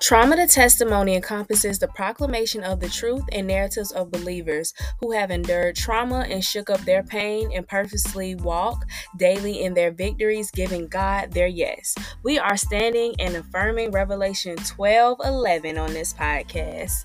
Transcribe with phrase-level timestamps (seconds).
[0.00, 5.30] Trauma to testimony encompasses the proclamation of the truth and narratives of believers who have
[5.30, 8.86] endured trauma and shook up their pain and purposely walk
[9.18, 11.94] daily in their victories, giving God their yes.
[12.22, 17.04] We are standing and affirming Revelation 12 11 on this podcast.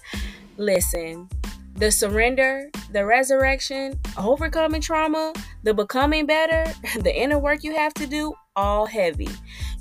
[0.55, 1.27] Listen,
[1.75, 5.33] the surrender, the resurrection, overcoming trauma,
[5.63, 6.63] the becoming better,
[7.01, 9.29] the inner work you have to do, all heavy.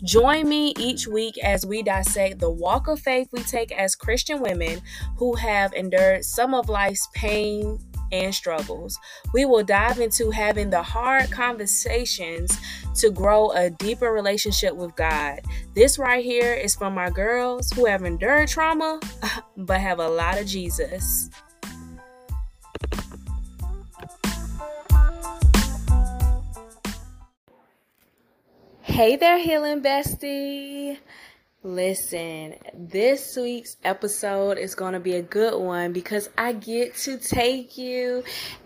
[0.03, 4.41] Join me each week as we dissect the walk of faith we take as Christian
[4.41, 4.81] women
[5.17, 7.79] who have endured some of life's pain
[8.13, 8.99] and struggles.
[9.33, 12.57] We will dive into having the hard conversations
[12.97, 15.41] to grow a deeper relationship with God.
[15.75, 19.01] This right here is from my girls who have endured trauma
[19.57, 21.31] but have a lot of Jesus.
[28.95, 30.99] Hey there, healing bestie.
[31.65, 37.19] Listen, this week's episode is going to be a good one because I get to
[37.19, 38.23] take you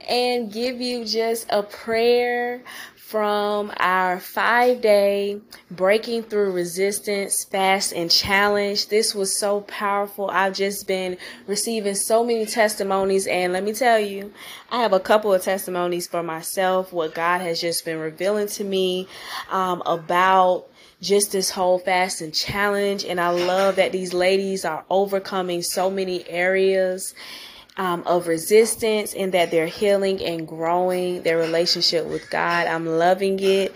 [0.06, 2.62] and give you just a prayer
[3.08, 8.88] from our five day breaking through resistance fast and challenge.
[8.88, 10.28] This was so powerful.
[10.28, 14.30] I've just been receiving so many testimonies, and let me tell you,
[14.70, 18.64] I have a couple of testimonies for myself, what God has just been revealing to
[18.64, 19.08] me
[19.50, 20.66] um, about
[21.00, 23.06] just this whole fast and challenge.
[23.06, 27.14] And I love that these ladies are overcoming so many areas
[27.78, 32.66] um, of resistance and that they're healing and growing their relationship with God.
[32.66, 33.74] I'm loving it.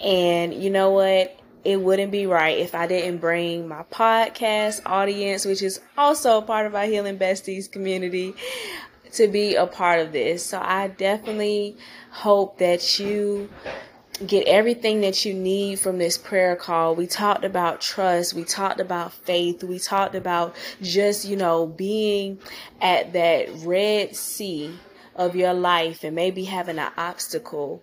[0.00, 1.38] And you know what?
[1.64, 6.66] It wouldn't be right if I didn't bring my podcast audience, which is also part
[6.66, 8.34] of our Healing Besties community,
[9.12, 10.44] to be a part of this.
[10.44, 11.78] So I definitely
[12.10, 13.48] hope that you
[14.26, 16.94] get everything that you need from this prayer call.
[16.94, 22.38] We talked about trust, we talked about faith, we talked about just, you know, being
[22.80, 24.78] at that red sea
[25.16, 27.82] of your life and maybe having an obstacle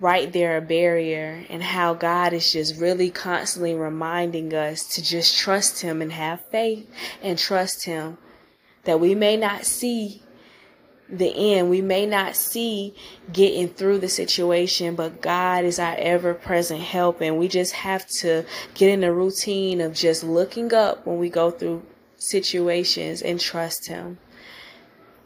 [0.00, 5.36] right there, a barrier, and how God is just really constantly reminding us to just
[5.36, 6.88] trust Him and have faith
[7.22, 8.16] and trust Him
[8.84, 10.22] that we may not see
[11.08, 11.70] the end.
[11.70, 12.94] We may not see
[13.32, 17.20] getting through the situation, but God is our ever present help.
[17.20, 21.30] And we just have to get in the routine of just looking up when we
[21.30, 21.82] go through
[22.16, 24.18] situations and trust Him.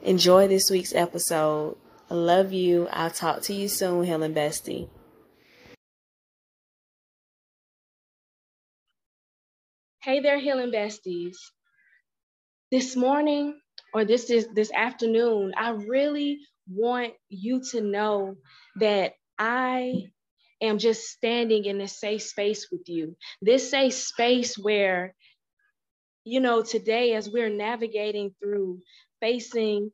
[0.03, 1.77] Enjoy this week's episode.
[2.11, 2.89] I love you.
[2.91, 4.89] I'll talk to you soon, Healing Bestie.
[10.03, 11.37] Hey there, Healing Besties.
[12.73, 13.61] This morning,
[13.93, 18.37] or this is this afternoon, I really want you to know
[18.77, 20.11] that I
[20.61, 23.17] am just standing in this safe space with you.
[23.43, 25.15] This safe space where,
[26.25, 28.81] you know, today as we're navigating through
[29.21, 29.91] facing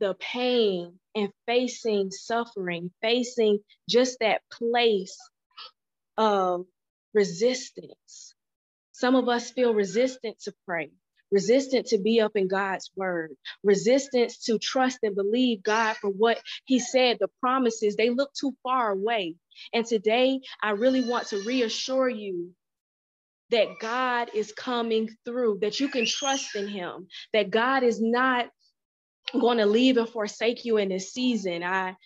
[0.00, 5.16] the pain and facing suffering, facing just that place
[6.16, 6.66] of
[7.14, 8.34] resistance.
[8.92, 10.90] Some of us feel resistant to pray
[11.30, 16.40] resistant to be up in God's word, resistance to trust and believe God for what
[16.64, 19.36] He said, the promises, they look too far away.
[19.72, 22.50] And today, I really want to reassure you
[23.50, 28.48] that God is coming through, that you can trust in Him, that God is not
[29.32, 31.62] going to leave and forsake you in this season.
[31.62, 31.96] I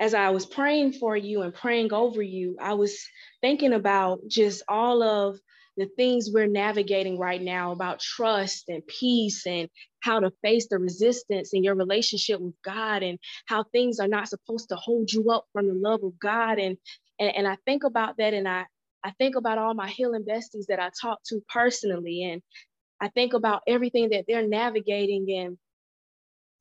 [0.00, 2.98] as I was praying for you and praying over you, I was
[3.42, 5.38] thinking about just all of
[5.80, 9.66] the things we're navigating right now about trust and peace and
[10.00, 14.28] how to face the resistance in your relationship with God and how things are not
[14.28, 16.58] supposed to hold you up from the love of God.
[16.58, 16.76] And,
[17.18, 18.66] and, and I think about that and I,
[19.02, 22.24] I think about all my healing besties that I talk to personally.
[22.24, 22.42] And
[23.00, 25.26] I think about everything that they're navigating.
[25.34, 25.56] And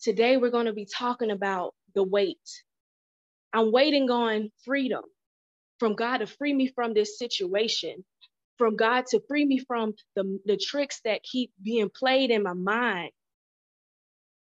[0.01, 2.40] today we're going to be talking about the wait.
[3.51, 5.04] I'm waiting on freedom
[5.77, 8.06] from God to free me from this situation
[8.60, 12.54] from God to free me from the, the tricks that keep being played in my
[12.54, 13.12] mind.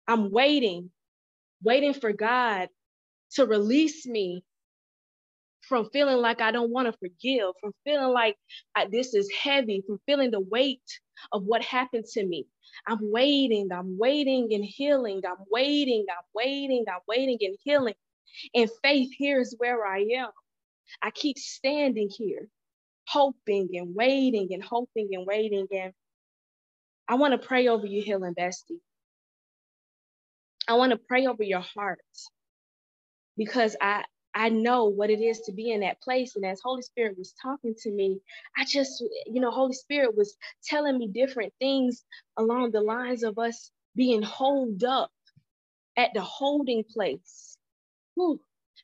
[0.09, 0.91] I'm waiting,
[1.65, 2.69] waiting for God
[3.33, 4.45] to release me
[5.63, 8.37] from feeling like I don't want to forgive, from feeling like
[8.77, 10.83] I, this is heavy, from feeling the weight
[11.33, 12.47] of what happened to me.
[12.87, 15.23] I'm waiting, I'm waiting and healing.
[15.27, 17.95] I'm waiting, I'm waiting, I'm waiting and healing.
[18.55, 20.31] And faith here is where I am.
[21.03, 22.49] I keep standing here
[23.13, 25.67] hoping and waiting and hoping and waiting.
[25.73, 25.93] And
[27.09, 28.81] I want to pray over you, healing bestie.
[30.69, 32.01] I want to pray over your heart
[33.37, 34.05] because I
[34.35, 36.37] I know what it is to be in that place.
[36.37, 38.19] And as Holy Spirit was talking to me,
[38.57, 42.05] I just, you know, Holy Spirit was telling me different things
[42.39, 45.11] along the lines of us being holed up
[45.97, 47.57] at the holding place.
[48.15, 48.41] Whew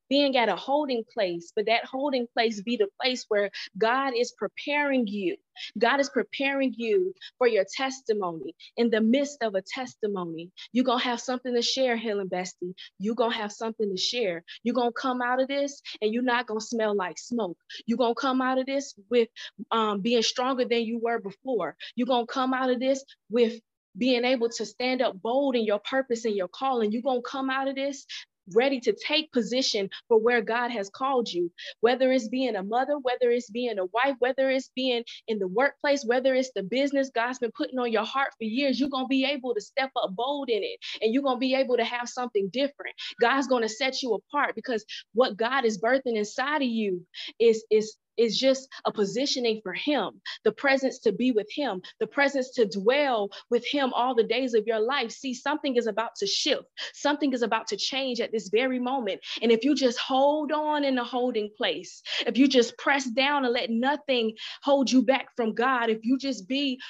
[0.08, 4.32] being at a holding place, but that holding place be the place where God is
[4.32, 5.36] preparing you.
[5.78, 8.54] God is preparing you for your testimony.
[8.76, 12.74] In the midst of a testimony, you're going to have something to share, Healing Bestie.
[12.98, 14.44] You're going to have something to share.
[14.62, 17.58] You're going to come out of this and you're not going to smell like smoke.
[17.86, 19.28] You're going to come out of this with
[19.70, 21.76] um, being stronger than you were before.
[21.96, 23.60] You're going to come out of this with
[23.96, 26.92] being able to stand up bold in your purpose and your calling.
[26.92, 28.06] You're going to come out of this
[28.54, 31.50] ready to take position for where God has called you,
[31.80, 35.48] whether it's being a mother, whether it's being a wife, whether it's being in the
[35.48, 39.06] workplace, whether it's the business God's been putting on your heart for years, you're going
[39.06, 41.76] to be able to step up bold in it and you're going to be able
[41.78, 42.94] to have something different.
[43.20, 44.84] God's going to set you apart because
[45.14, 47.06] what God is birthing inside of you
[47.40, 52.06] is, is is just a positioning for him, the presence to be with him, the
[52.06, 55.10] presence to dwell with him all the days of your life.
[55.10, 59.20] See, something is about to shift, something is about to change at this very moment.
[59.42, 63.44] And if you just hold on in the holding place, if you just press down
[63.44, 66.80] and let nothing hold you back from God, if you just be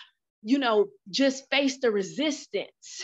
[0.43, 3.03] you know, just face the resistance.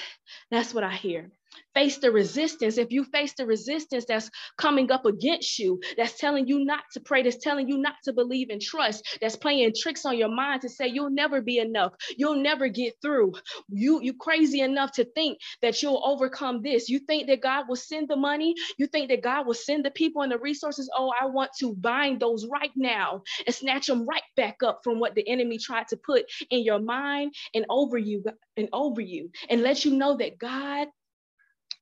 [0.50, 1.30] That's what I hear
[1.74, 6.48] face the resistance, if you face the resistance that's coming up against you, that's telling
[6.48, 10.04] you not to pray, that's telling you not to believe and trust, that's playing tricks
[10.04, 13.32] on your mind to say you'll never be enough, you'll never get through.
[13.68, 16.88] You you crazy enough to think that you'll overcome this.
[16.88, 19.90] You think that God will send the money, you think that God will send the
[19.90, 20.90] people and the resources.
[20.96, 25.00] Oh, I want to bind those right now and snatch them right back up from
[25.00, 28.24] what the enemy tried to put in your mind and over you
[28.56, 30.88] and over you and let you know that God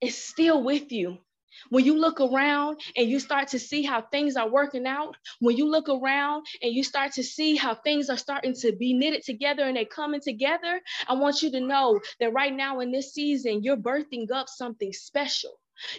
[0.03, 1.19] is still with you.
[1.71, 5.57] When you look around and you start to see how things are working out, when
[5.57, 9.23] you look around and you start to see how things are starting to be knitted
[9.23, 13.13] together and they're coming together, I want you to know that right now in this
[13.13, 15.53] season, you're birthing up something special.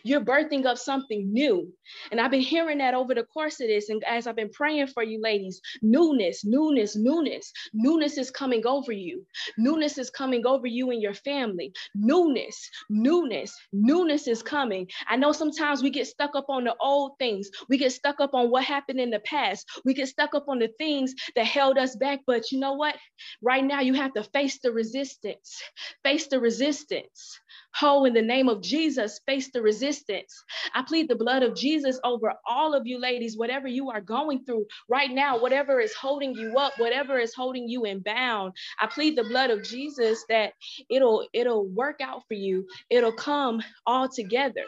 [0.04, 1.72] You're birthing up something new.
[2.12, 3.90] And I've been hearing that over the course of this.
[3.90, 8.92] And as I've been praying for you, ladies, newness, newness, newness, newness is coming over
[8.92, 9.26] you.
[9.58, 11.74] Newness is coming over you and your family.
[11.96, 14.88] Newness, newness, newness is coming.
[15.08, 17.50] I know sometimes we get stuck up on the old things.
[17.70, 19.68] We get stuck up on what happened in the past.
[19.86, 22.22] We get stuck up on the things that held us back.
[22.26, 22.96] But you know what?
[23.42, 25.62] Right now, you have to face the resistance.
[26.04, 27.40] Face the resistance.
[27.76, 30.44] Ho, in the name of Jesus, face the resistance.
[30.76, 34.46] I plead the blood of Jesus over all of you ladies, whatever you are going
[34.46, 38.54] through right now, whatever is holding you up, whatever is holding you in bound.
[38.80, 40.54] I plead the blood of Jesus that
[40.90, 42.68] it'll it'll work out for you.
[42.90, 44.66] It'll come all together.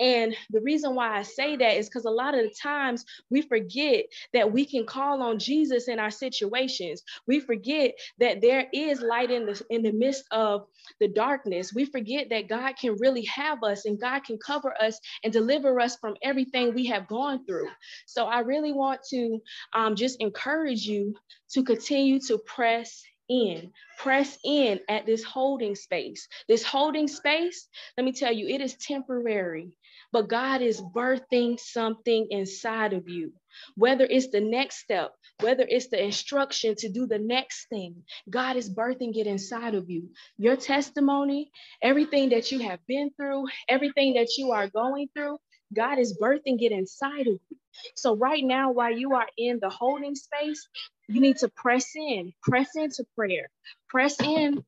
[0.00, 3.42] And the reason why I say that is because a lot of the times we
[3.42, 7.02] forget that we can call on Jesus in our situations.
[7.26, 10.66] We forget that there is light in the in the midst of
[11.00, 11.72] the darkness.
[11.74, 15.80] We forget that God can really have us and God can cover us and deliver
[15.80, 17.68] us from everything we have gone through.
[18.06, 19.40] So I really want to
[19.72, 21.14] um, just encourage you
[21.52, 23.02] to continue to press
[23.32, 26.28] in, press in at this holding space.
[26.48, 29.72] This holding space, let me tell you, it is temporary,
[30.12, 33.32] but God is birthing something inside of you.
[33.76, 38.56] Whether it's the next step, whether it's the instruction to do the next thing, God
[38.56, 40.10] is birthing it inside of you.
[40.38, 41.50] Your testimony,
[41.82, 45.38] everything that you have been through, everything that you are going through,
[45.74, 47.58] God is birthing it inside of you.
[47.96, 50.68] So, right now, while you are in the holding space,
[51.12, 53.48] you need to press in, press into prayer,
[53.90, 54.64] press in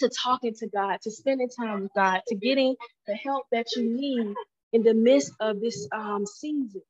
[0.00, 3.84] to talking to God, to spending time with God, to getting the help that you
[3.84, 4.34] need
[4.72, 6.82] in the midst of this um, season.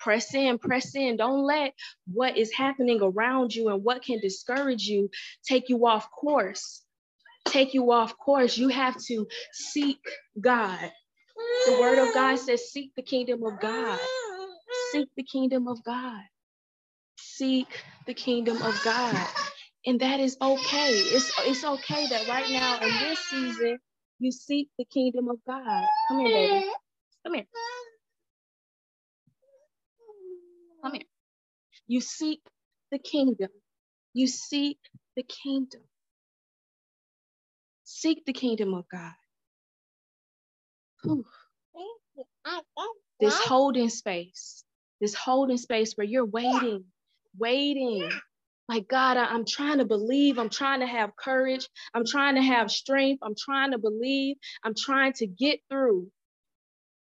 [0.00, 1.16] Press in, press in.
[1.16, 1.74] Don't let
[2.12, 5.10] what is happening around you and what can discourage you
[5.48, 6.82] take you off course.
[7.46, 8.58] Take you off course.
[8.58, 9.98] You have to seek
[10.40, 10.80] God.
[11.66, 13.98] The word of God says, Seek the kingdom of God.
[14.92, 16.20] Seek the kingdom of God
[17.36, 17.68] seek
[18.06, 19.16] the kingdom of God.
[19.86, 20.90] And that is okay.
[20.90, 23.78] It's, it's okay that right now in this season,
[24.18, 25.84] you seek the kingdom of God.
[26.08, 26.66] Come here, baby.
[27.24, 27.46] Come here.
[30.82, 31.02] Come here.
[31.88, 32.40] You seek
[32.92, 33.50] the kingdom.
[34.14, 34.78] You seek
[35.16, 35.82] the kingdom.
[37.84, 39.12] Seek the kingdom of God.
[41.04, 41.24] Whew.
[43.20, 44.64] This holding space,
[45.00, 46.84] this holding space where you're waiting
[47.38, 48.10] waiting.
[48.68, 50.38] Like, God, I, am trying to believe.
[50.38, 51.68] I'm trying to have courage.
[51.94, 53.20] I'm trying to have strength.
[53.22, 54.36] I'm trying to believe.
[54.64, 56.10] I'm trying to get through.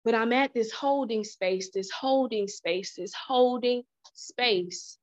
[0.05, 3.83] But I'm at this holding space, this holding space, this holding
[4.15, 4.99] space.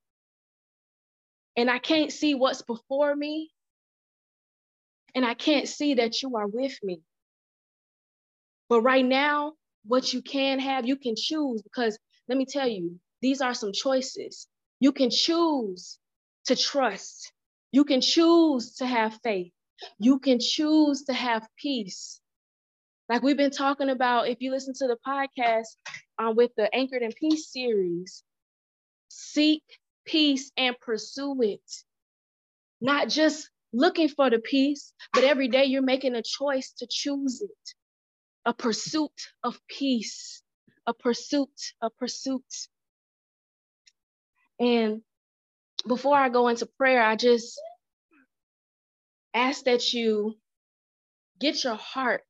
[1.55, 3.51] And I can't see what's before me.
[5.15, 7.01] And I can't see that you are with me.
[8.69, 9.53] But right now,
[9.85, 11.97] what you can have, you can choose because
[12.27, 14.47] let me tell you, these are some choices.
[14.79, 15.97] You can choose
[16.45, 17.31] to trust.
[17.71, 19.51] You can choose to have faith.
[19.99, 22.19] You can choose to have peace.
[23.09, 25.67] Like we've been talking about, if you listen to the podcast
[26.17, 28.23] um, with the Anchored in Peace series,
[29.09, 29.63] seek
[30.05, 31.61] peace and pursue it.
[32.81, 37.41] Not just looking for the peace, but every day you're making a choice to choose
[37.41, 37.75] it.
[38.45, 39.11] A pursuit
[39.43, 40.41] of peace,
[40.87, 41.49] a pursuit,
[41.81, 42.43] a pursuit.
[44.59, 45.01] And
[45.87, 47.59] before I go into prayer, I just
[49.33, 50.35] ask that you
[51.39, 52.23] get your heart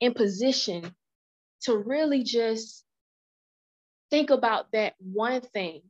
[0.00, 0.94] in position
[1.62, 2.84] to really just
[4.10, 5.82] think about that one thing.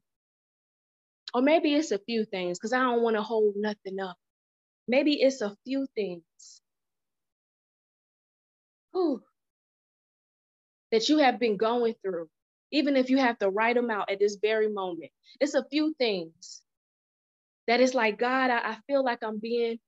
[1.34, 4.16] Or maybe it's a few things because I don't want to hold nothing up.
[4.88, 6.24] Maybe it's a few things
[8.92, 9.22] whew,
[10.92, 12.28] that you have been going through,
[12.72, 15.10] even if you have to write them out at this very moment.
[15.40, 16.62] It's a few things
[17.68, 19.78] that it's like, God, I, I feel like I'm being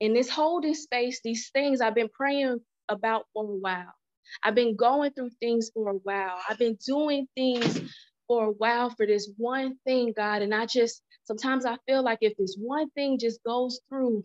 [0.00, 3.94] in this holding space, these things I've been praying about for a while.
[4.42, 6.38] I've been going through things for a while.
[6.48, 7.80] I've been doing things
[8.26, 10.42] for a while for this one thing, God.
[10.42, 14.24] And I just, sometimes I feel like if this one thing just goes through,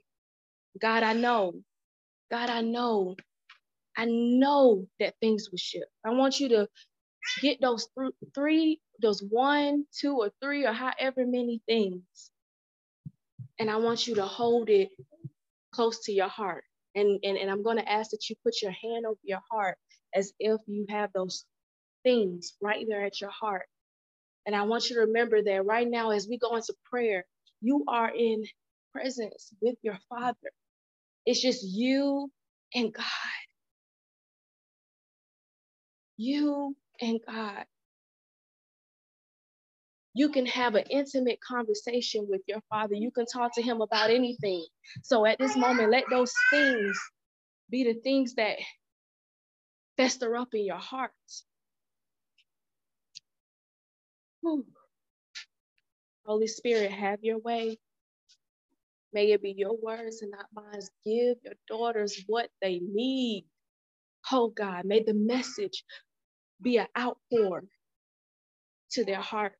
[0.81, 1.53] God, I know,
[2.31, 3.15] God, I know,
[3.97, 5.88] I know that things will shift.
[6.05, 6.67] I want you to
[7.41, 12.03] get those th- three, those one, two, or three, or however many things.
[13.60, 14.89] And I want you to hold it
[15.74, 16.65] close to your heart.
[16.96, 19.77] And, and, and I'm going to ask that you put your hand over your heart
[20.15, 21.46] as if you have those
[22.03, 23.67] things right there at your heart.
[24.48, 27.25] And I want you to remember that right now, as we go into prayer,
[27.62, 28.46] you are in
[28.93, 30.38] presence with your Father.
[31.25, 32.31] It's just you
[32.75, 33.05] and God.
[36.17, 37.65] You and God.
[40.15, 42.95] You can have an intimate conversation with your father.
[42.95, 44.65] You can talk to him about anything.
[45.03, 47.00] So at this moment, let those things
[47.71, 48.57] be the things that
[49.97, 51.12] fester up in your heart.
[54.41, 54.65] Whew.
[56.25, 57.77] Holy Spirit, have your way.
[59.13, 60.81] May it be your words and not mine.
[61.05, 63.45] Give your daughters what they need.
[64.31, 65.83] Oh God, may the message
[66.61, 67.63] be an outpour
[68.91, 69.55] to their hearts.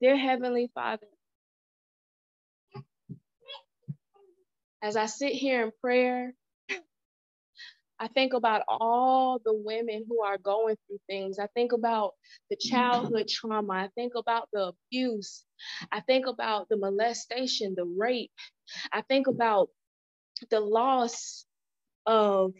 [0.00, 1.06] Dear Heavenly Father,
[4.82, 6.34] as I sit here in prayer,
[8.02, 11.38] I think about all the women who are going through things.
[11.38, 12.14] I think about
[12.50, 13.74] the childhood trauma.
[13.74, 15.44] I think about the abuse.
[15.92, 18.32] I think about the molestation, the rape.
[18.92, 19.68] I think about
[20.50, 21.46] the loss
[22.04, 22.54] of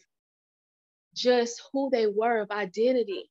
[1.17, 3.29] just who they were, of identity.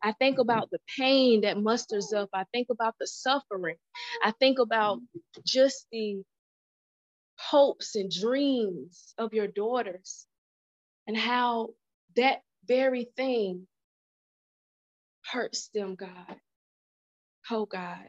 [0.00, 2.30] I think about the pain that musters up.
[2.32, 3.78] I think about the suffering.
[4.22, 5.00] I think about
[5.44, 6.22] just the
[7.36, 10.28] hopes and dreams of your daughters
[11.12, 11.68] and how
[12.16, 13.66] that very thing
[15.30, 16.36] hurts them, God.
[17.50, 18.08] Oh, God.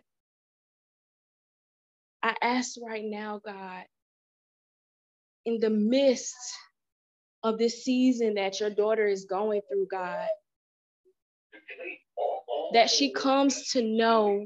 [2.24, 3.84] I ask right now, God,
[5.46, 6.38] in the midst
[7.44, 10.28] of this season that your daughter is going through, God,
[12.74, 14.46] that she comes to know,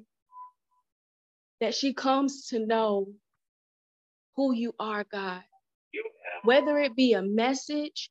[1.62, 3.08] that she comes to know
[4.36, 5.44] who you are, God.
[6.44, 8.10] Whether it be a message,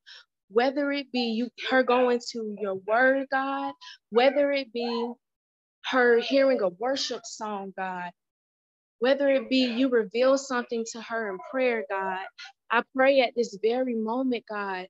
[0.50, 3.74] whether it be you her going to your word, God,
[4.10, 5.12] whether it be
[5.86, 8.10] her hearing a worship song, God,
[9.00, 12.20] whether it be you reveal something to her in prayer, God,
[12.70, 14.88] I pray at this very moment, God,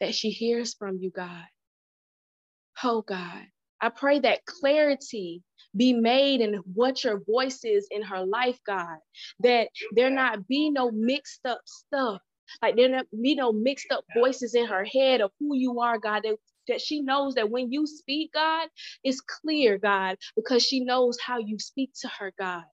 [0.00, 1.44] that she hears from you, God.
[2.84, 3.44] Oh, God.
[3.80, 5.42] I pray that clarity
[5.76, 8.98] be made in what your voice is in her life, God.
[9.40, 12.22] That there not be no mixed up stuff.
[12.62, 15.80] Like there uh, not be no mixed up voices in her head of who you
[15.80, 16.22] are, God.
[16.24, 16.36] That,
[16.68, 18.68] that she knows that when you speak, God,
[19.04, 22.64] it's clear, God, because she knows how you speak to her, God.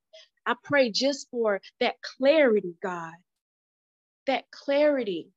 [0.45, 3.13] I pray just for that clarity, God.
[4.27, 5.29] That clarity.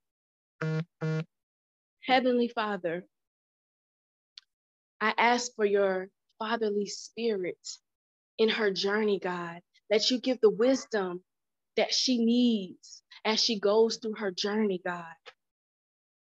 [2.07, 3.05] Heavenly Father,
[5.01, 7.59] I ask for your fatherly spirit
[8.39, 9.61] in her journey, God,
[9.91, 11.23] that you give the wisdom
[11.77, 15.05] that she needs as she goes through her journey, God.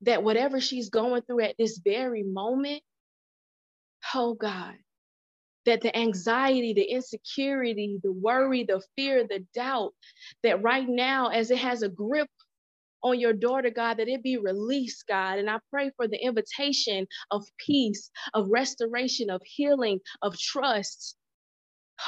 [0.02, 2.82] That whatever she's going through at this very moment,
[4.14, 4.74] oh God,
[5.66, 9.92] that the anxiety, the insecurity, the worry, the fear, the doubt,
[10.42, 12.28] that right now, as it has a grip
[13.02, 15.38] on your daughter, God, that it be released, God.
[15.38, 21.16] And I pray for the invitation of peace, of restoration, of healing, of trust,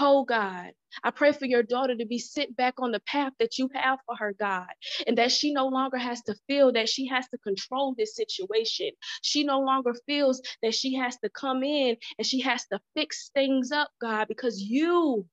[0.00, 3.58] Oh God, I pray for your daughter to be sit back on the path that
[3.58, 4.68] you have for her, God,
[5.06, 8.90] and that she no longer has to feel that she has to control this situation.
[9.22, 13.30] She no longer feels that she has to come in and she has to fix
[13.34, 15.26] things up, God, because you,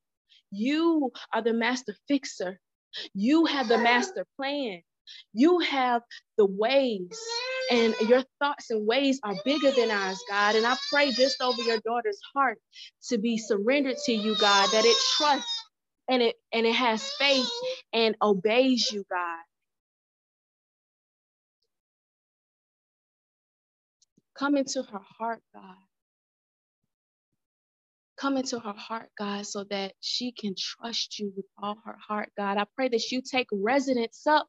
[0.52, 2.60] you are the master fixer.
[3.14, 4.82] You have the master plan.
[5.34, 6.02] You have
[6.38, 7.20] the ways,
[7.72, 10.56] and your thoughts and ways are bigger than ours, God.
[10.56, 12.60] And I pray just over your daughter's heart
[13.10, 15.64] to be surrendered to you, God, that it trusts
[16.10, 17.50] and it and it has faith
[17.94, 19.40] and obeys you, God.
[24.38, 25.76] Come into her heart, God.
[28.18, 32.30] Come into her heart, God, so that she can trust you with all her heart,
[32.38, 32.58] God.
[32.58, 34.48] I pray that you take residence up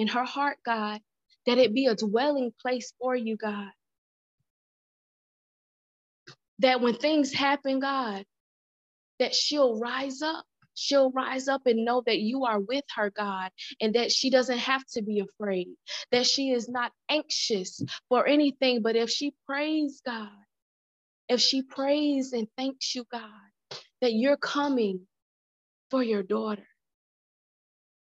[0.00, 1.00] in her heart, God,
[1.46, 3.70] that it be a dwelling place for you, God.
[6.60, 8.24] That when things happen, God,
[9.20, 10.44] that she'll rise up.
[10.74, 14.58] She'll rise up and know that you are with her, God, and that she doesn't
[14.58, 15.68] have to be afraid,
[16.12, 18.82] that she is not anxious for anything.
[18.82, 20.30] But if she prays, God,
[21.28, 23.30] if she prays and thanks you, God,
[24.02, 25.02] that you're coming
[25.90, 26.66] for your daughter,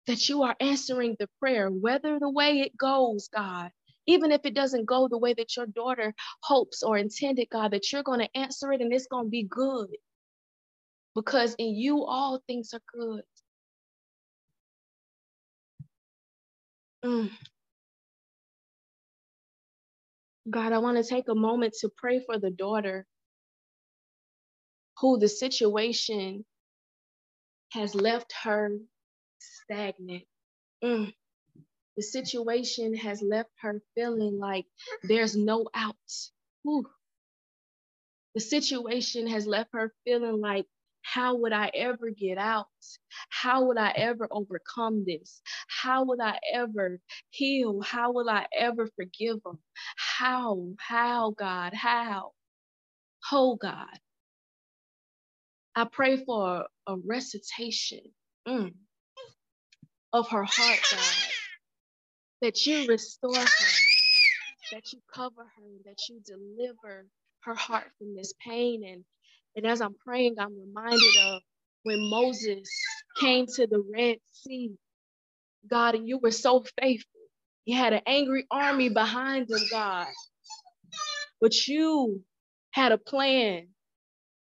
[0.06, 3.70] that you are answering the prayer, whether the way it goes, God,
[4.06, 7.92] even if it doesn't go the way that your daughter hopes or intended, God, that
[7.92, 9.88] you're going to answer it and it's going to be good.
[11.14, 13.22] Because in you, all things are good.
[17.04, 17.30] Mm.
[20.50, 23.06] God, I want to take a moment to pray for the daughter
[25.00, 26.44] who the situation
[27.72, 28.70] has left her
[29.62, 30.24] stagnant.
[30.84, 31.12] Mm.
[31.96, 34.66] The situation has left her feeling like
[35.02, 35.96] there's no out.
[36.62, 36.86] Whew.
[38.34, 40.66] The situation has left her feeling like,
[41.02, 42.66] how would I ever get out?
[43.28, 45.42] How would I ever overcome this?
[45.68, 47.00] How would I ever
[47.30, 47.82] heal?
[47.82, 49.58] How will I ever forgive them?
[49.96, 52.32] How, how, God, how?
[53.32, 53.98] Oh, God.
[55.74, 58.00] I pray for a recitation.
[58.48, 58.72] Mm
[60.12, 61.30] of her heart, God.
[62.42, 63.72] That you restore her,
[64.72, 67.06] that you cover her, that you deliver
[67.42, 68.84] her heart from this pain.
[68.86, 69.04] And,
[69.56, 71.42] and as I'm praying, I'm reminded of
[71.84, 72.68] when Moses
[73.18, 74.72] came to the Red Sea,
[75.70, 77.20] God, and you were so faithful.
[77.64, 80.08] He had an angry army behind him, God.
[81.40, 82.22] But you
[82.72, 83.68] had a plan.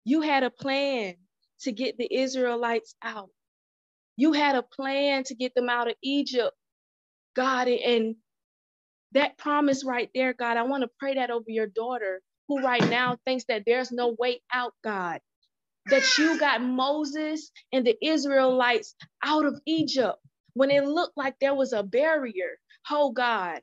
[0.05, 1.17] You had a plan
[1.63, 3.31] to get the Israelites out.
[4.17, 6.53] You had a plan to get them out of Egypt,
[7.37, 7.69] God.
[7.69, 8.17] And
[9.13, 12.89] that promise right there, God, I want to pray that over your daughter who right
[12.91, 15.21] now thinks that there's no way out, God.
[15.87, 20.19] That you got Moses and the Israelites out of Egypt
[20.55, 22.59] when it looked like there was a barrier.
[22.91, 23.61] Oh, God.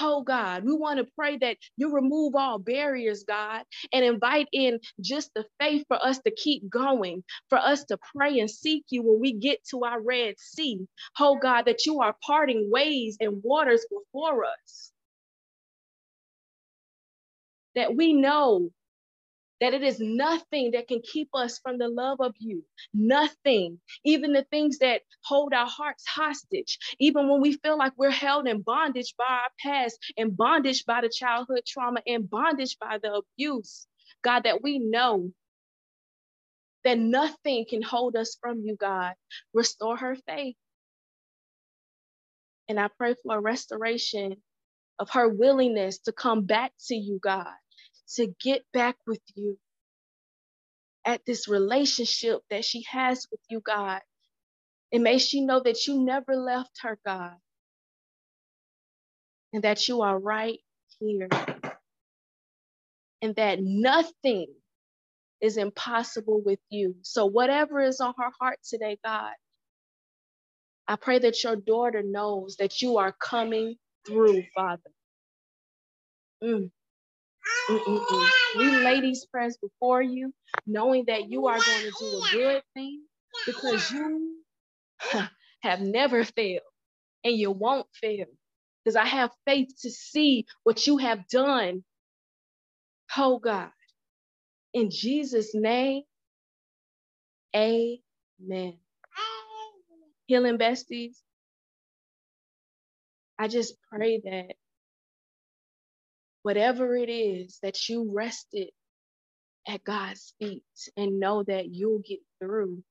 [0.00, 4.80] Oh God, we want to pray that you remove all barriers, God, and invite in
[5.00, 9.02] just the faith for us to keep going, for us to pray and seek you
[9.02, 10.86] when we get to our Red Sea.
[11.20, 14.92] Oh God, that you are parting ways and waters before us.
[17.76, 18.70] That we know
[19.64, 22.64] that it is nothing that can keep us from the love of you.
[22.94, 23.80] Nothing.
[24.04, 28.46] Even the things that hold our hearts hostage, even when we feel like we're held
[28.46, 33.14] in bondage by our past, in bondage by the childhood trauma, in bondage by the
[33.38, 33.88] abuse.
[34.22, 35.32] God, that we know
[36.84, 39.14] that nothing can hold us from you, God.
[39.54, 40.56] Restore her faith.
[42.68, 44.36] And I pray for a restoration
[44.98, 47.46] of her willingness to come back to you, God
[48.16, 49.58] to get back with you
[51.04, 54.00] at this relationship that she has with you, God.
[54.92, 57.34] And may she know that you never left her, God,
[59.52, 60.58] and that you are right
[61.00, 61.28] here,
[63.22, 64.46] and that nothing
[65.40, 66.96] is impossible with you.
[67.02, 69.32] So, whatever is on her heart today, God,
[70.88, 74.90] I pray that your daughter knows that you are coming through, Father.
[76.42, 76.70] Mm.
[77.70, 78.30] Mm-mm-mm.
[78.58, 80.32] We lay these prayers before you,
[80.66, 83.02] knowing that you are going to do a good thing
[83.46, 84.38] because you
[85.62, 86.62] have never failed
[87.24, 88.26] and you won't fail
[88.84, 91.84] because I have faith to see what you have done.
[93.16, 93.70] Oh God,
[94.74, 96.04] in Jesus' name,
[97.56, 98.78] amen.
[100.26, 101.16] Healing besties,
[103.38, 104.54] I just pray that
[106.44, 108.70] whatever it is that you rested
[109.68, 110.64] at God's feet
[110.96, 112.84] and know that you'll get through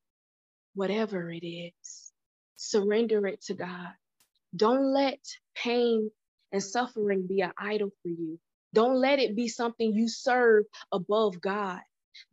[0.76, 2.12] whatever it is.
[2.58, 3.94] Surrender it to God.
[4.56, 5.20] Don't let
[5.56, 6.12] pain
[6.52, 8.40] and suffering be an idol for you.
[8.74, 11.82] Don't let it be something you serve above God.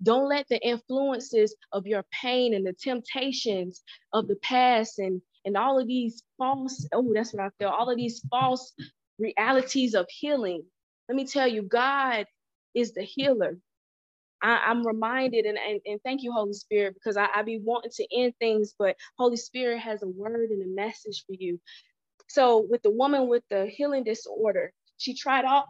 [0.02, 5.56] Don't let the influences of your pain and the temptations of the past and, and
[5.56, 8.72] all of these false, oh, that's what I feel, all of these false
[9.18, 10.64] realities of healing.
[11.10, 12.26] Let me tell you, God
[12.72, 13.58] is the healer.
[14.40, 17.90] I, am reminded, and, and, and thank you, Holy Spirit, because I, I be wanting
[17.96, 21.58] to end things, but Holy Spirit has a word and a message for you.
[22.28, 25.64] So, with the woman with the healing disorder, she tried all.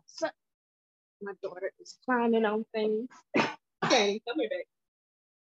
[1.22, 3.09] My daughter is climbing on things.
[3.83, 4.66] okay, come here, back.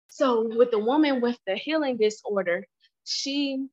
[0.09, 2.67] So, with the woman with the healing disorder,
[3.03, 3.65] she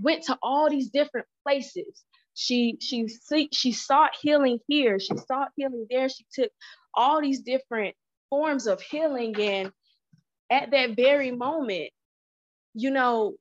[0.00, 2.04] went to all these different places.
[2.38, 5.00] She she seek, she sought healing here.
[5.00, 6.08] She sought healing there.
[6.10, 6.52] She took
[6.94, 7.96] all these different
[8.30, 9.40] forms of healing.
[9.40, 9.72] And
[10.50, 11.90] at that very moment,
[12.74, 13.34] you know,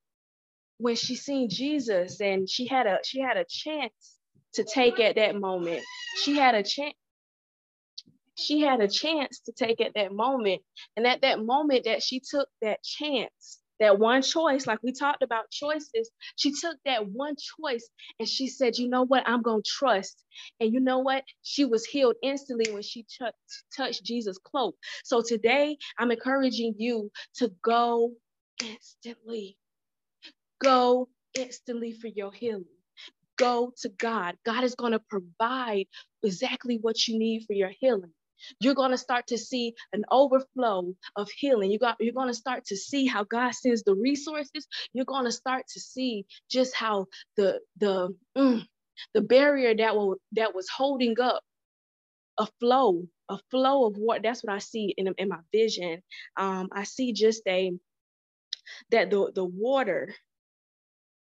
[0.79, 4.17] when she seen Jesus and she had a she had a chance
[4.55, 5.83] to take at that moment.
[6.23, 6.95] She had a chance
[8.35, 10.61] she had a chance to take at that moment.
[10.97, 15.23] And at that moment that she took that chance, that one choice, like we talked
[15.23, 19.23] about choices, she took that one choice and she said, You know what?
[19.27, 20.23] I'm going to trust.
[20.59, 21.23] And you know what?
[21.43, 23.25] She was healed instantly when she t-
[23.75, 24.75] touched Jesus' cloak.
[25.03, 28.13] So today, I'm encouraging you to go
[28.63, 29.57] instantly.
[30.63, 32.65] Go instantly for your healing.
[33.37, 34.35] Go to God.
[34.45, 35.87] God is going to provide
[36.23, 38.13] exactly what you need for your healing
[38.59, 41.71] you're going to start to see an overflow of healing.
[41.71, 44.67] You got, you're going to start to see how God sends the resources.
[44.93, 48.65] You're going to start to see just how the the mm,
[49.13, 51.41] the barrier that will, that was holding up
[52.39, 54.23] a flow, a flow of what.
[54.23, 56.01] That's what I see in in my vision.
[56.37, 57.73] Um, I see just a
[58.91, 60.13] that the the water,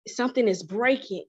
[0.09, 1.25] something is breaking.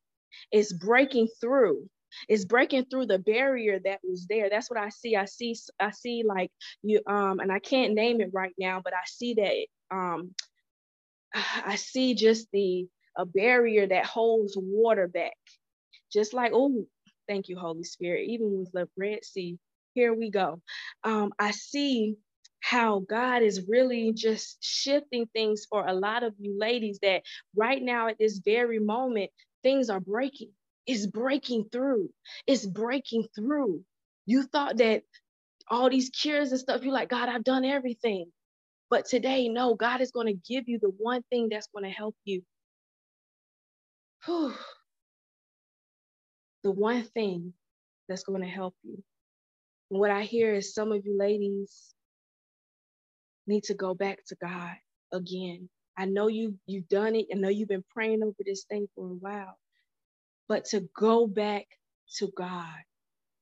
[0.51, 1.89] It's breaking through
[2.27, 4.49] it's breaking through the barrier that was there.
[4.49, 5.15] That's what i see.
[5.15, 6.51] I see i see like
[6.83, 10.31] you um and i can't name it right now but i see that um
[11.33, 15.37] i see just the a barrier that holds water back.
[16.11, 16.85] Just like oh
[17.27, 18.27] thank you holy spirit.
[18.29, 19.57] Even with the red sea
[19.93, 20.61] here we go.
[21.03, 22.17] Um i see
[22.59, 27.23] how God is really just shifting things for a lot of you ladies that
[27.55, 29.31] right now at this very moment,
[29.63, 30.51] things are breaking
[30.87, 32.09] is breaking through.
[32.47, 33.83] It's breaking through.
[34.25, 35.03] You thought that
[35.69, 38.31] all these cures and stuff, you're like, God, I've done everything.
[38.89, 41.91] But today, no, God is going to give you the one thing that's going to
[41.91, 42.41] help you.
[44.25, 44.53] Whew.
[46.63, 47.53] The one thing
[48.07, 49.03] that's going to help you.
[49.91, 51.93] And what I hear is some of you ladies
[53.47, 54.75] need to go back to God
[55.13, 55.69] again.
[55.97, 57.27] I know you you've done it.
[57.33, 59.57] I know you've been praying over this thing for a while
[60.49, 61.65] but to go back
[62.17, 62.75] to God.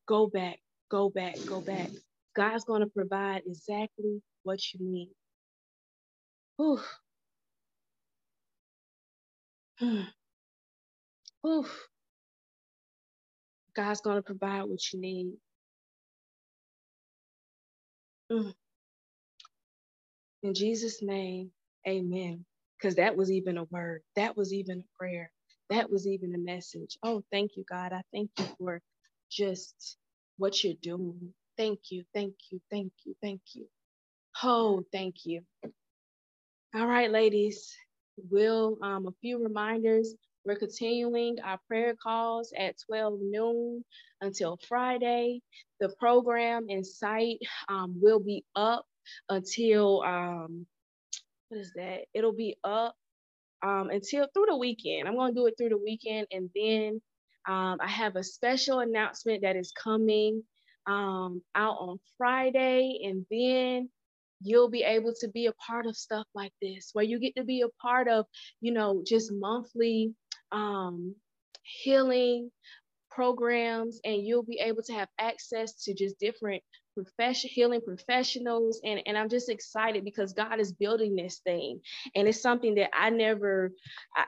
[0.08, 0.58] Go back,
[0.90, 1.88] go back, go back.
[2.36, 5.10] God's going to provide exactly what you need.
[6.58, 6.80] Whew.
[11.42, 11.66] Whew.
[13.76, 15.32] God's going to provide what you need.
[18.32, 18.54] Mm.
[20.42, 21.50] In Jesus' name,
[21.88, 22.44] amen.
[22.78, 25.30] Because that was even a word, that was even a prayer
[25.70, 26.98] that was even a message.
[27.02, 27.92] Oh, thank you, God.
[27.92, 28.80] I thank you for
[29.30, 29.96] just
[30.38, 31.32] what you're doing.
[31.56, 33.66] Thank you, thank you, thank you, thank you.
[34.42, 35.42] Oh, thank you.
[36.74, 37.74] All right, ladies.
[38.30, 40.14] we'll um, a few reminders.
[40.44, 43.84] We're continuing our prayer calls at 12 noon
[44.20, 45.40] until Friday.
[45.80, 48.86] The program and site um, will be up
[49.28, 50.66] until um,
[51.48, 52.02] what is that?
[52.14, 52.94] It'll be up
[53.62, 55.08] um, until through the weekend.
[55.08, 56.26] I'm going to do it through the weekend.
[56.30, 57.00] And then
[57.48, 60.42] um, I have a special announcement that is coming
[60.86, 63.00] um, out on Friday.
[63.04, 63.88] And then
[64.40, 67.44] you'll be able to be a part of stuff like this, where you get to
[67.44, 68.26] be a part of,
[68.60, 70.14] you know, just monthly
[70.52, 71.14] um,
[71.62, 72.50] healing
[73.10, 76.62] programs and you'll be able to have access to just different
[76.96, 81.80] profession healing professionals and and I'm just excited because God is building this thing.
[82.14, 83.72] And it's something that I never
[84.16, 84.24] I,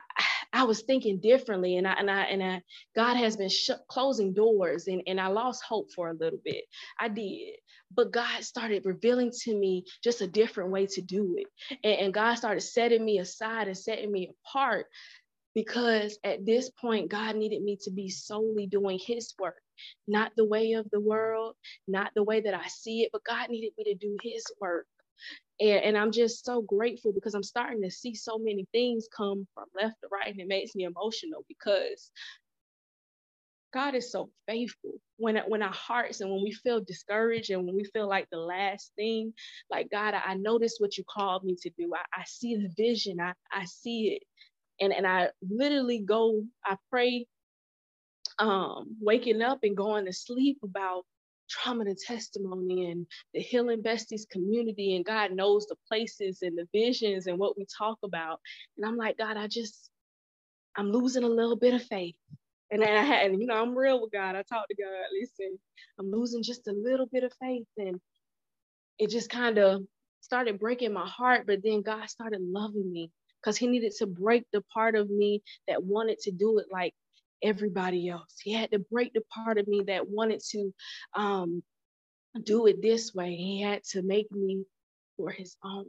[0.53, 2.61] I was thinking differently, and I and I and I,
[2.95, 6.63] God has been sh- closing doors, and and I lost hope for a little bit.
[6.99, 7.55] I did,
[7.93, 12.13] but God started revealing to me just a different way to do it, and, and
[12.13, 14.87] God started setting me aside and setting me apart
[15.53, 19.61] because at this point, God needed me to be solely doing His work,
[20.07, 21.55] not the way of the world,
[21.87, 24.87] not the way that I see it, but God needed me to do His work.
[25.59, 29.47] And, and I'm just so grateful because I'm starting to see so many things come
[29.53, 32.11] from left to right, and it makes me emotional because
[33.73, 34.93] God is so faithful.
[35.17, 38.39] When when our hearts and when we feel discouraged and when we feel like the
[38.39, 39.33] last thing,
[39.71, 41.91] like God, I, I notice what you called me to do.
[41.95, 43.19] I, I see the vision.
[43.21, 44.19] I, I see it
[44.81, 47.27] and and I literally go, I pray,
[48.39, 51.03] um, waking up and going to sleep about
[51.49, 56.67] trauma and testimony and the healing besties community and God knows the places and the
[56.73, 58.39] visions and what we talk about.
[58.77, 59.89] And I'm like, God, I just
[60.77, 62.15] I'm losing a little bit of faith.
[62.71, 64.35] And I had, you know, I'm real with God.
[64.35, 65.57] I talk to God, listen,
[65.99, 67.67] I'm losing just a little bit of faith.
[67.77, 67.99] And
[68.99, 69.83] it just kind of
[70.21, 71.47] started breaking my heart.
[71.47, 75.41] But then God started loving me because he needed to break the part of me
[75.67, 76.93] that wanted to do it like
[77.43, 78.35] everybody else.
[78.41, 80.73] He had to break the part of me that wanted to
[81.15, 81.63] um,
[82.43, 83.35] do it this way.
[83.35, 84.63] He had to make me
[85.17, 85.85] for his own.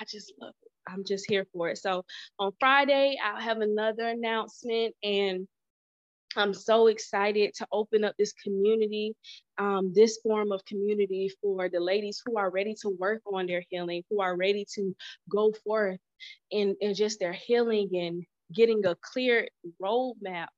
[0.00, 0.70] I just love it.
[0.88, 1.78] I'm just here for it.
[1.78, 2.04] So
[2.38, 5.46] on Friday, I'll have another announcement and
[6.36, 9.14] I'm so excited to open up this community,
[9.58, 13.64] um, this form of community for the ladies who are ready to work on their
[13.70, 14.94] healing, who are ready to
[15.30, 15.98] go forth
[16.50, 19.48] in, in just their healing and getting a clear
[19.82, 20.48] roadmap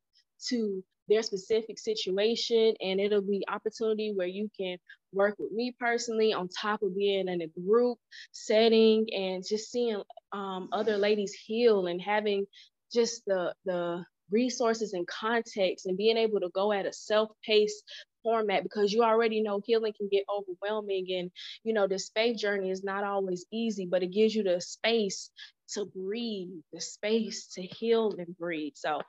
[0.48, 2.74] to their specific situation.
[2.80, 4.78] And it'll be opportunity where you can
[5.12, 7.98] work with me personally on top of being in a group
[8.32, 12.46] setting and just seeing um, other ladies heal and having
[12.92, 17.82] just the the resources and context and being able to go at a self-paced
[18.22, 21.30] format because you already know healing can get overwhelming and
[21.64, 25.30] you know this faith journey is not always easy but it gives you the space
[25.74, 29.00] to breathe the space to heal and breathe so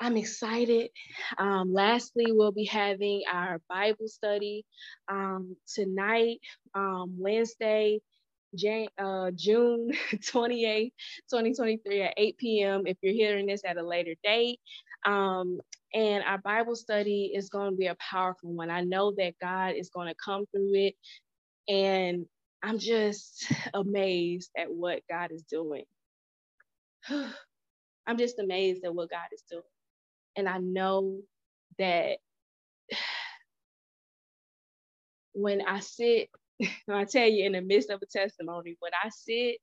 [0.00, 0.90] I'm excited.
[1.38, 4.64] Um, lastly, we'll be having our Bible study
[5.10, 6.40] um, tonight,
[6.74, 8.00] um, Wednesday,
[8.54, 10.92] Jan- uh, June 28th,
[11.30, 12.82] 2023 at 8 p.m.
[12.86, 14.60] If you're hearing this at a later date.
[15.06, 15.60] Um,
[15.94, 18.70] and our Bible study is going to be a powerful one.
[18.70, 20.94] I know that God is going to come through it.
[21.68, 22.26] And
[22.64, 25.84] I'm just amazed at what God is doing.
[27.10, 29.62] I'm just amazed at what God is doing.
[30.36, 31.20] And I know
[31.78, 32.18] that
[35.34, 36.30] when I sit
[36.88, 39.58] I tell you, in the midst of a testimony, when I sit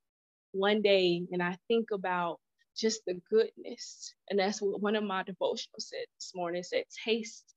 [0.51, 2.39] one day and I think about
[2.77, 6.63] just the goodness, and that's what one of my devotionals said this morning.
[6.63, 7.55] said, "Taste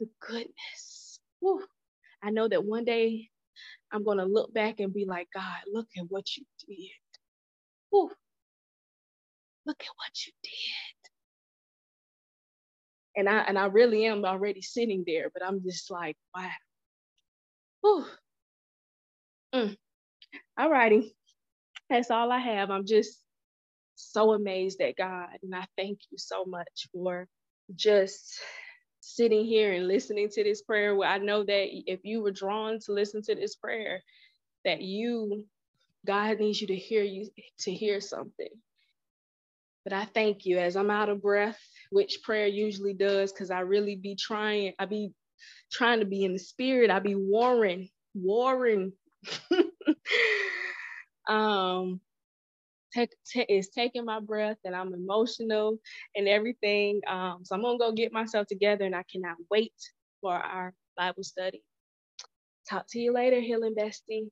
[0.00, 1.64] the goodness." Whew.
[2.22, 3.30] I know that one day
[3.92, 6.90] I'm gonna look back and be like, God, look at what you did.
[7.90, 8.10] Whew.
[9.66, 11.10] Look at what you did.
[13.20, 16.50] And I and I really am already sitting there, but I'm just like, wow.
[17.82, 18.06] Whew.
[19.54, 19.76] Mm.
[20.58, 21.14] All righty.
[21.90, 22.70] That's all I have.
[22.70, 23.18] I'm just
[23.96, 25.28] so amazed at God.
[25.42, 27.28] And I thank you so much for
[27.74, 28.40] just
[29.02, 30.94] sitting here and listening to this prayer.
[30.94, 34.00] Where I know that if you were drawn to listen to this prayer,
[34.64, 35.44] that you,
[36.06, 37.28] God needs you to hear you
[37.60, 38.48] to hear something.
[39.84, 41.58] But I thank you as I'm out of breath,
[41.90, 45.12] which prayer usually does, because I really be trying, I be
[45.72, 46.90] trying to be in the spirit.
[46.90, 48.92] I be warring, warring
[51.28, 52.00] um,
[52.94, 55.78] take, t- is taking my breath and I'm emotional
[56.14, 57.00] and everything.
[57.08, 59.72] Um, so I'm gonna go get myself together and I cannot wait
[60.20, 61.62] for our Bible study.
[62.68, 64.28] Talk to you later, Healing Bestie.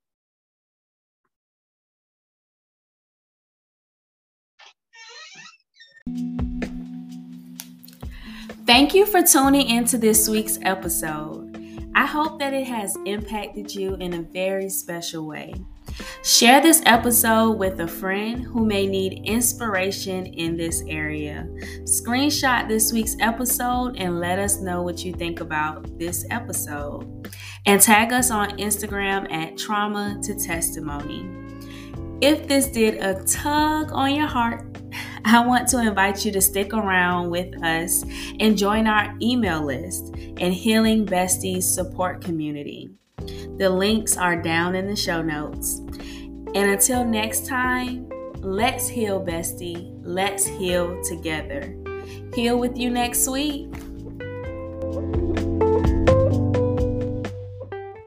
[8.67, 11.51] Thank you for tuning into this week's episode.
[11.97, 15.55] I hope that it has impacted you in a very special way.
[16.23, 21.49] Share this episode with a friend who may need inspiration in this area.
[21.85, 27.31] Screenshot this week's episode and let us know what you think about this episode.
[27.67, 31.29] And tag us on Instagram at Trauma to Testimony.
[32.21, 34.67] If this did a tug on your heart,
[35.25, 38.05] I want to invite you to stick around with us
[38.39, 42.91] and join our email list and Healing Besties support community.
[43.61, 45.81] The links are down in the show notes.
[46.55, 49.93] And until next time, let's heal, bestie.
[50.03, 51.77] Let's heal together.
[52.35, 53.69] Heal with you next week.